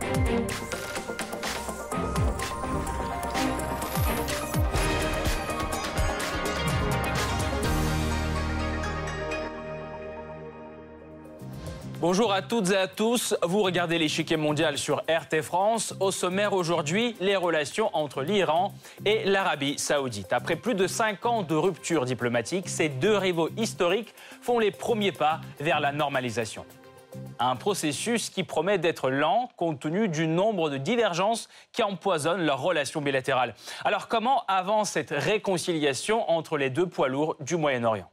Thank 0.00 0.50
you. 0.74 0.85
Bonjour 11.98 12.30
à 12.30 12.42
toutes 12.42 12.72
et 12.72 12.76
à 12.76 12.88
tous. 12.88 13.34
Vous 13.42 13.62
regardez 13.62 13.96
l'échiquier 13.98 14.36
mondial 14.36 14.76
sur 14.76 14.98
RT 15.08 15.40
France. 15.40 15.94
Au 15.98 16.10
sommaire 16.10 16.52
aujourd'hui, 16.52 17.16
les 17.20 17.36
relations 17.36 17.88
entre 17.94 18.20
l'Iran 18.20 18.74
et 19.06 19.24
l'Arabie 19.24 19.78
saoudite. 19.78 20.34
Après 20.34 20.56
plus 20.56 20.74
de 20.74 20.86
cinq 20.86 21.24
ans 21.24 21.42
de 21.42 21.54
rupture 21.54 22.04
diplomatique, 22.04 22.68
ces 22.68 22.90
deux 22.90 23.16
rivaux 23.16 23.48
historiques 23.56 24.14
font 24.42 24.58
les 24.58 24.70
premiers 24.70 25.10
pas 25.10 25.40
vers 25.58 25.80
la 25.80 25.90
normalisation. 25.90 26.66
Un 27.38 27.56
processus 27.56 28.28
qui 28.28 28.44
promet 28.44 28.76
d'être 28.76 29.08
lent 29.08 29.48
compte 29.56 29.80
tenu 29.80 30.08
du 30.08 30.26
nombre 30.26 30.68
de 30.68 30.76
divergences 30.76 31.48
qui 31.72 31.82
empoisonnent 31.82 32.44
leurs 32.44 32.60
relations 32.60 33.00
bilatérales. 33.00 33.54
Alors 33.86 34.08
comment 34.08 34.44
avance 34.48 34.90
cette 34.90 35.14
réconciliation 35.16 36.30
entre 36.30 36.58
les 36.58 36.68
deux 36.68 36.86
poids 36.86 37.08
lourds 37.08 37.36
du 37.40 37.56
Moyen-Orient? 37.56 38.10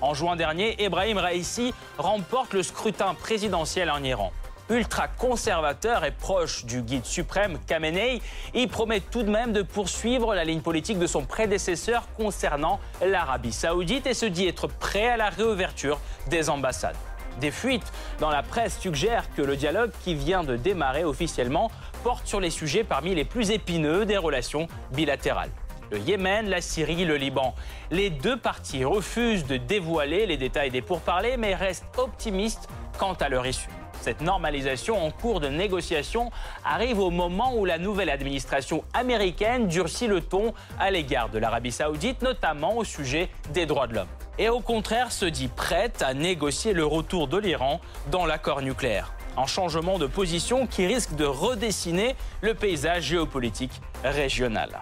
En 0.00 0.14
juin 0.14 0.36
dernier, 0.36 0.82
Ebrahim 0.82 1.18
Raisi 1.18 1.74
remporte 1.98 2.54
le 2.54 2.62
scrutin 2.62 3.14
présidentiel 3.14 3.90
en 3.90 4.02
Iran. 4.02 4.32
Ultra 4.70 5.08
conservateur 5.08 6.04
et 6.04 6.12
proche 6.12 6.64
du 6.64 6.82
guide 6.82 7.04
suprême 7.04 7.58
Khamenei, 7.66 8.22
il 8.54 8.68
promet 8.68 9.00
tout 9.00 9.24
de 9.24 9.30
même 9.30 9.52
de 9.52 9.62
poursuivre 9.62 10.34
la 10.34 10.44
ligne 10.44 10.60
politique 10.60 10.98
de 10.98 11.08
son 11.08 11.24
prédécesseur 11.24 12.06
concernant 12.16 12.78
l'Arabie 13.04 13.52
saoudite 13.52 14.06
et 14.06 14.14
se 14.14 14.26
dit 14.26 14.46
être 14.46 14.68
prêt 14.68 15.08
à 15.08 15.16
la 15.16 15.28
réouverture 15.28 15.98
des 16.28 16.48
ambassades. 16.48 16.96
Des 17.40 17.50
fuites 17.50 17.92
dans 18.20 18.30
la 18.30 18.42
presse 18.42 18.78
suggèrent 18.78 19.32
que 19.34 19.42
le 19.42 19.56
dialogue 19.56 19.90
qui 20.04 20.14
vient 20.14 20.44
de 20.44 20.56
démarrer 20.56 21.04
officiellement 21.04 21.70
porte 22.04 22.26
sur 22.26 22.38
les 22.38 22.50
sujets 22.50 22.84
parmi 22.84 23.14
les 23.14 23.24
plus 23.24 23.50
épineux 23.50 24.04
des 24.04 24.18
relations 24.18 24.68
bilatérales 24.92 25.50
le 25.90 25.98
Yémen, 25.98 26.48
la 26.48 26.60
Syrie, 26.60 27.04
le 27.04 27.16
Liban. 27.16 27.54
Les 27.90 28.10
deux 28.10 28.36
parties 28.36 28.84
refusent 28.84 29.46
de 29.46 29.56
dévoiler 29.56 30.26
les 30.26 30.36
détails 30.36 30.70
des 30.70 30.82
pourparlers, 30.82 31.36
mais 31.36 31.54
restent 31.54 31.84
optimistes 31.98 32.68
quant 32.98 33.14
à 33.14 33.28
leur 33.28 33.46
issue. 33.46 33.68
Cette 34.00 34.22
normalisation 34.22 35.04
en 35.04 35.10
cours 35.10 35.40
de 35.40 35.48
négociation 35.48 36.30
arrive 36.64 36.98
au 36.98 37.10
moment 37.10 37.54
où 37.54 37.66
la 37.66 37.76
nouvelle 37.76 38.08
administration 38.08 38.82
américaine 38.94 39.68
durcit 39.68 40.06
le 40.06 40.22
ton 40.22 40.54
à 40.78 40.90
l'égard 40.90 41.28
de 41.28 41.38
l'Arabie 41.38 41.72
saoudite, 41.72 42.22
notamment 42.22 42.78
au 42.78 42.84
sujet 42.84 43.28
des 43.52 43.66
droits 43.66 43.86
de 43.86 43.94
l'homme. 43.94 44.08
Et 44.38 44.48
au 44.48 44.60
contraire 44.60 45.12
se 45.12 45.26
dit 45.26 45.48
prête 45.48 46.00
à 46.00 46.14
négocier 46.14 46.72
le 46.72 46.86
retour 46.86 47.28
de 47.28 47.36
l'Iran 47.36 47.80
dans 48.10 48.24
l'accord 48.24 48.62
nucléaire. 48.62 49.12
Un 49.36 49.46
changement 49.46 49.98
de 49.98 50.06
position 50.06 50.66
qui 50.66 50.86
risque 50.86 51.14
de 51.14 51.26
redessiner 51.26 52.16
le 52.40 52.54
paysage 52.54 53.02
géopolitique 53.02 53.82
régional. 54.02 54.80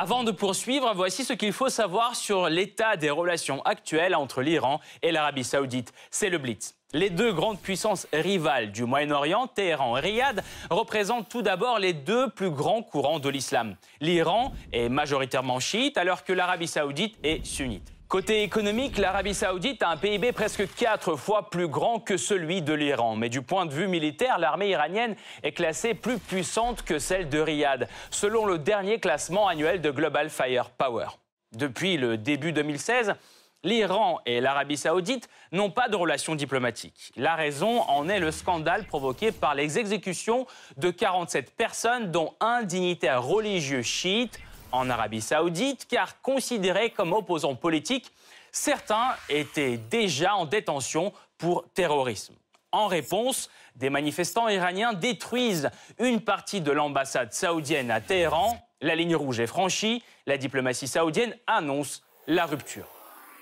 Avant 0.00 0.22
de 0.22 0.30
poursuivre, 0.30 0.92
voici 0.94 1.24
ce 1.24 1.32
qu'il 1.32 1.52
faut 1.52 1.70
savoir 1.70 2.14
sur 2.14 2.48
l'état 2.48 2.96
des 2.96 3.10
relations 3.10 3.62
actuelles 3.62 4.14
entre 4.14 4.42
l'Iran 4.42 4.78
et 5.02 5.10
l'Arabie 5.10 5.42
saoudite. 5.42 5.92
C'est 6.12 6.30
le 6.30 6.38
Blitz. 6.38 6.76
Les 6.92 7.10
deux 7.10 7.32
grandes 7.32 7.58
puissances 7.58 8.06
rivales 8.12 8.70
du 8.70 8.84
Moyen-Orient, 8.84 9.48
Téhéran 9.48 9.96
et 9.96 10.00
Riyad, 10.00 10.44
représentent 10.70 11.28
tout 11.28 11.42
d'abord 11.42 11.80
les 11.80 11.94
deux 11.94 12.30
plus 12.30 12.52
grands 12.52 12.84
courants 12.84 13.18
de 13.18 13.28
l'islam. 13.28 13.74
L'Iran 14.00 14.52
est 14.72 14.88
majoritairement 14.88 15.58
chiite 15.58 15.98
alors 15.98 16.22
que 16.22 16.32
l'Arabie 16.32 16.68
saoudite 16.68 17.16
est 17.24 17.44
sunnite. 17.44 17.92
Côté 18.08 18.42
économique, 18.42 18.96
l'Arabie 18.96 19.34
saoudite 19.34 19.82
a 19.82 19.90
un 19.90 19.98
PIB 19.98 20.32
presque 20.32 20.66
quatre 20.76 21.14
fois 21.14 21.50
plus 21.50 21.68
grand 21.68 22.00
que 22.00 22.16
celui 22.16 22.62
de 22.62 22.72
l'Iran. 22.72 23.16
Mais 23.16 23.28
du 23.28 23.42
point 23.42 23.66
de 23.66 23.74
vue 23.74 23.86
militaire, 23.86 24.38
l'armée 24.38 24.70
iranienne 24.70 25.14
est 25.42 25.52
classée 25.52 25.92
plus 25.92 26.18
puissante 26.18 26.80
que 26.80 26.98
celle 26.98 27.28
de 27.28 27.38
Riyad, 27.38 27.86
selon 28.10 28.46
le 28.46 28.56
dernier 28.56 28.98
classement 28.98 29.46
annuel 29.46 29.82
de 29.82 29.90
Global 29.90 30.30
Firepower. 30.30 31.08
Depuis 31.52 31.98
le 31.98 32.16
début 32.16 32.52
2016, 32.52 33.12
l'Iran 33.62 34.20
et 34.24 34.40
l'Arabie 34.40 34.78
saoudite 34.78 35.28
n'ont 35.52 35.70
pas 35.70 35.90
de 35.90 35.96
relations 35.96 36.34
diplomatiques. 36.34 37.12
La 37.14 37.34
raison 37.34 37.82
en 37.82 38.08
est 38.08 38.20
le 38.20 38.30
scandale 38.30 38.86
provoqué 38.86 39.32
par 39.32 39.54
les 39.54 39.78
exécutions 39.78 40.46
de 40.78 40.90
47 40.90 41.54
personnes, 41.54 42.10
dont 42.10 42.32
un 42.40 42.62
dignitaire 42.62 43.22
religieux 43.22 43.82
chiite 43.82 44.40
en 44.72 44.90
Arabie 44.90 45.20
saoudite, 45.20 45.86
car 45.88 46.20
considérés 46.20 46.90
comme 46.90 47.12
opposants 47.12 47.54
politiques, 47.54 48.12
certains 48.52 49.14
étaient 49.28 49.76
déjà 49.76 50.34
en 50.34 50.46
détention 50.46 51.12
pour 51.38 51.64
terrorisme. 51.74 52.34
En 52.72 52.86
réponse, 52.86 53.48
des 53.76 53.90
manifestants 53.90 54.48
iraniens 54.48 54.92
détruisent 54.92 55.70
une 55.98 56.20
partie 56.20 56.60
de 56.60 56.70
l'ambassade 56.70 57.32
saoudienne 57.32 57.90
à 57.90 58.00
Téhéran. 58.00 58.58
La 58.80 58.94
ligne 58.94 59.16
rouge 59.16 59.40
est 59.40 59.46
franchie, 59.46 60.02
la 60.26 60.36
diplomatie 60.36 60.88
saoudienne 60.88 61.34
annonce 61.46 62.02
la 62.26 62.44
rupture 62.44 62.97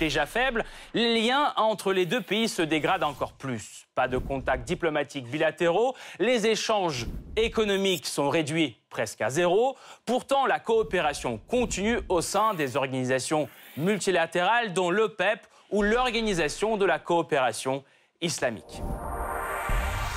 déjà 0.00 0.26
faible, 0.26 0.64
les 0.94 1.20
liens 1.20 1.52
entre 1.56 1.92
les 1.92 2.06
deux 2.06 2.20
pays 2.20 2.48
se 2.48 2.62
dégradent 2.62 3.04
encore 3.04 3.34
plus. 3.34 3.86
Pas 3.94 4.08
de 4.08 4.18
contacts 4.18 4.66
diplomatiques 4.66 5.30
bilatéraux, 5.30 5.94
les 6.18 6.48
échanges 6.48 7.06
économiques 7.36 8.06
sont 8.06 8.28
réduits 8.28 8.76
presque 8.88 9.20
à 9.20 9.30
zéro. 9.30 9.76
Pourtant, 10.04 10.46
la 10.46 10.58
coopération 10.58 11.38
continue 11.46 12.00
au 12.08 12.20
sein 12.20 12.54
des 12.54 12.76
organisations 12.76 13.48
multilatérales 13.76 14.72
dont 14.72 14.90
l'OPEP 14.90 15.46
ou 15.70 15.82
l'Organisation 15.82 16.76
de 16.76 16.84
la 16.84 16.98
coopération 16.98 17.84
islamique. 18.20 18.82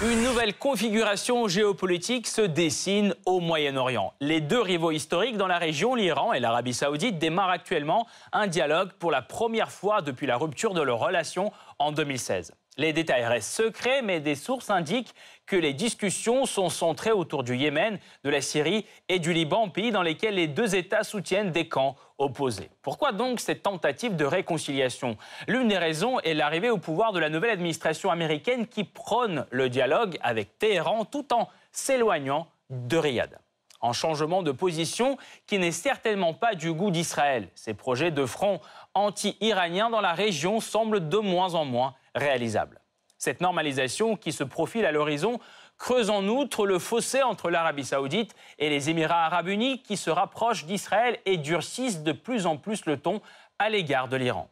Une 0.00 0.22
nouvelle 0.22 0.54
configuration 0.54 1.48
géopolitique 1.48 2.28
se 2.28 2.42
dessine 2.42 3.16
au 3.26 3.40
Moyen-Orient. 3.40 4.14
Les 4.20 4.40
deux 4.40 4.60
rivaux 4.60 4.92
historiques 4.92 5.36
dans 5.36 5.48
la 5.48 5.58
région, 5.58 5.96
l'Iran 5.96 6.32
et 6.32 6.38
l'Arabie 6.38 6.72
saoudite, 6.72 7.18
démarrent 7.18 7.50
actuellement 7.50 8.06
un 8.32 8.46
dialogue 8.46 8.92
pour 9.00 9.10
la 9.10 9.22
première 9.22 9.72
fois 9.72 10.00
depuis 10.00 10.28
la 10.28 10.36
rupture 10.36 10.72
de 10.72 10.82
leurs 10.82 11.00
relations 11.00 11.50
en 11.80 11.90
2016. 11.90 12.52
Les 12.78 12.92
détails 12.92 13.26
restent 13.26 13.50
secrets, 13.50 14.02
mais 14.02 14.20
des 14.20 14.36
sources 14.36 14.70
indiquent 14.70 15.12
que 15.46 15.56
les 15.56 15.72
discussions 15.72 16.46
sont 16.46 16.68
centrées 16.68 17.10
autour 17.10 17.42
du 17.42 17.56
Yémen, 17.56 17.98
de 18.22 18.30
la 18.30 18.40
Syrie 18.40 18.86
et 19.08 19.18
du 19.18 19.32
Liban, 19.32 19.68
pays 19.68 19.90
dans 19.90 20.02
lesquels 20.02 20.36
les 20.36 20.46
deux 20.46 20.76
États 20.76 21.02
soutiennent 21.02 21.50
des 21.50 21.68
camps 21.68 21.96
opposés. 22.18 22.70
Pourquoi 22.82 23.10
donc 23.10 23.40
cette 23.40 23.64
tentative 23.64 24.14
de 24.14 24.24
réconciliation? 24.24 25.16
L'une 25.48 25.66
des 25.66 25.78
raisons 25.78 26.20
est 26.20 26.34
l'arrivée 26.34 26.70
au 26.70 26.78
pouvoir 26.78 27.12
de 27.12 27.18
la 27.18 27.30
nouvelle 27.30 27.50
administration 27.50 28.12
américaine 28.12 28.68
qui 28.68 28.84
prône 28.84 29.44
le 29.50 29.68
dialogue 29.68 30.16
avec 30.22 30.56
Téhéran 30.58 31.04
tout 31.04 31.34
en 31.34 31.48
s'éloignant 31.72 32.46
de 32.70 32.96
Riyad 32.96 33.40
en 33.80 33.92
changement 33.92 34.42
de 34.42 34.52
position 34.52 35.16
qui 35.46 35.58
n'est 35.58 35.72
certainement 35.72 36.34
pas 36.34 36.54
du 36.54 36.72
goût 36.72 36.90
d'Israël. 36.90 37.48
Ces 37.54 37.74
projets 37.74 38.10
de 38.10 38.26
front 38.26 38.60
anti-iranien 38.94 39.90
dans 39.90 40.00
la 40.00 40.12
région 40.12 40.60
semblent 40.60 41.08
de 41.08 41.18
moins 41.18 41.54
en 41.54 41.64
moins 41.64 41.94
réalisable. 42.14 42.80
Cette 43.18 43.40
normalisation 43.40 44.16
qui 44.16 44.32
se 44.32 44.44
profile 44.44 44.84
à 44.84 44.92
l'horizon 44.92 45.40
creuse 45.76 46.10
en 46.10 46.26
outre 46.26 46.66
le 46.66 46.78
fossé 46.78 47.22
entre 47.22 47.50
l'Arabie 47.50 47.84
saoudite 47.84 48.34
et 48.58 48.68
les 48.68 48.90
Émirats 48.90 49.26
arabes 49.26 49.48
unis 49.48 49.82
qui 49.82 49.96
se 49.96 50.10
rapprochent 50.10 50.66
d'Israël 50.66 51.18
et 51.24 51.36
durcissent 51.36 52.02
de 52.02 52.12
plus 52.12 52.46
en 52.46 52.56
plus 52.56 52.84
le 52.86 52.96
ton 52.96 53.20
à 53.58 53.70
l'égard 53.70 54.08
de 54.08 54.16
l'Iran. 54.16 54.48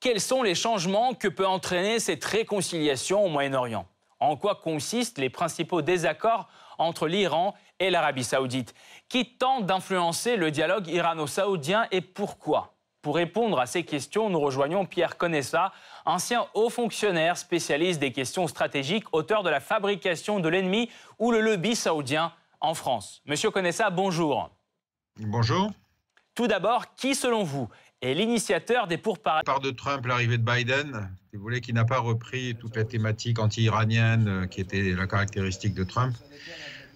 Quels 0.00 0.20
sont 0.20 0.44
les 0.44 0.54
changements 0.54 1.14
que 1.14 1.26
peut 1.26 1.46
entraîner 1.46 1.98
cette 1.98 2.24
réconciliation 2.24 3.24
au 3.24 3.28
Moyen-Orient? 3.28 3.86
En 4.20 4.36
quoi 4.36 4.56
consistent 4.56 5.18
les 5.18 5.30
principaux 5.30 5.82
désaccords 5.82 6.48
entre 6.78 7.06
l'Iran 7.06 7.54
et 7.78 7.90
l'Arabie 7.90 8.24
saoudite 8.24 8.74
Qui 9.08 9.36
tente 9.36 9.66
d'influencer 9.66 10.36
le 10.36 10.50
dialogue 10.50 10.88
irano-saoudien 10.88 11.86
et 11.90 12.00
pourquoi? 12.00 12.74
Pour 13.02 13.16
répondre 13.16 13.60
à 13.60 13.66
ces 13.66 13.84
questions, 13.84 14.28
nous 14.28 14.40
rejoignons 14.40 14.84
Pierre 14.84 15.16
Conessa, 15.16 15.72
ancien 16.04 16.46
haut 16.54 16.68
fonctionnaire 16.68 17.38
spécialiste 17.38 18.00
des 18.00 18.12
questions 18.12 18.48
stratégiques, 18.48 19.04
auteur 19.12 19.42
de 19.42 19.50
la 19.50 19.60
fabrication 19.60 20.40
de 20.40 20.48
l'ennemi 20.48 20.90
ou 21.18 21.30
le 21.30 21.40
lobby 21.40 21.76
saoudien 21.76 22.32
en 22.60 22.74
France. 22.74 23.22
Monsieur 23.24 23.50
Conessa, 23.50 23.90
bonjour. 23.90 24.50
Bonjour. 25.20 25.70
Tout 26.34 26.48
d'abord, 26.48 26.94
qui 26.94 27.14
selon 27.14 27.44
vous 27.44 27.68
est 28.00 28.14
l'initiateur 28.14 28.86
des 28.86 28.96
pourparlers 28.96 29.42
Par 29.44 29.60
de 29.60 29.70
Trump, 29.70 30.06
l'arrivée 30.06 30.38
de 30.38 30.44
Biden, 30.44 31.10
si 31.30 31.36
vous 31.36 31.42
voulez, 31.42 31.60
qui 31.60 31.72
n'a 31.72 31.84
pas 31.84 31.98
repris 31.98 32.54
toute 32.58 32.76
la 32.76 32.84
thématique 32.84 33.38
anti-iranienne 33.38 34.28
euh, 34.28 34.46
qui 34.46 34.60
était 34.60 34.92
la 34.92 35.06
caractéristique 35.06 35.74
de 35.74 35.84
Trump, 35.84 36.14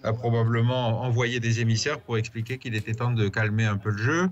a 0.03 0.13
probablement 0.13 1.01
envoyé 1.01 1.39
des 1.39 1.61
émissaires 1.61 1.99
pour 1.99 2.17
expliquer 2.17 2.57
qu'il 2.57 2.75
était 2.75 2.93
temps 2.93 3.11
de 3.11 3.27
calmer 3.29 3.65
un 3.65 3.77
peu 3.77 3.89
le 3.89 3.97
jeu. 3.97 4.29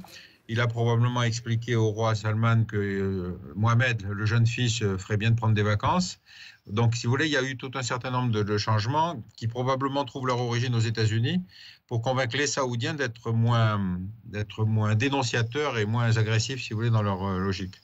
Il 0.52 0.60
a 0.60 0.68
probablement 0.68 1.24
expliqué 1.24 1.78
au 1.78 1.92
roi 1.92 2.14
Salman 2.14 2.66
que 2.66 2.76
euh, 2.76 3.40
Mohamed, 3.56 4.06
le 4.06 4.26
jeune 4.26 4.46
fils, 4.46 4.82
euh, 4.82 4.98
ferait 4.98 5.16
bien 5.16 5.32
de 5.32 5.38
prendre 5.38 5.54
des 5.54 5.64
vacances. 5.64 6.20
Donc, 6.68 6.94
si 6.94 7.08
vous 7.08 7.12
voulez, 7.12 7.28
il 7.28 7.32
y 7.32 7.38
a 7.38 7.42
eu 7.42 7.56
tout 7.56 7.72
un 7.76 7.84
certain 7.84 8.12
nombre 8.12 8.44
de, 8.44 8.58
changements 8.58 9.24
qui 9.38 9.48
probablement 9.48 10.04
trouvent 10.04 10.28
leur 10.28 10.42
origine 10.42 10.76
aux 10.76 10.82
États-Unis 10.82 11.42
pour 11.88 12.02
convaincre 12.02 12.36
les 12.36 12.48
Saoudiens 12.48 12.96
d'être 12.96 13.32
moins, 13.32 13.80
d'être 14.26 14.66
moins 14.66 14.94
dénonciateurs 14.96 15.78
et 15.78 15.86
moins 15.86 16.18
agressifs, 16.18 16.62
si 16.62 16.74
vous 16.74 16.80
voulez, 16.80 16.90
dans 16.90 17.02
leur 17.02 17.24
euh, 17.26 17.40
logique. 17.40 17.76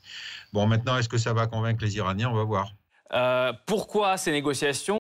Bon, 0.52 0.68
maintenant, 0.68 0.98
est-ce 0.98 1.08
que 1.08 1.18
ça 1.18 1.32
va 1.32 1.48
convaincre 1.48 1.86
les 1.86 1.96
Iraniens? 1.96 2.30
On 2.30 2.36
va 2.36 2.44
voir. 2.44 2.74
pourquoi 3.66 4.18
ces 4.18 4.34
négociations? 4.34 5.00